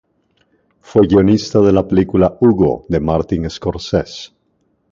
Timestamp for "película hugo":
1.87-2.85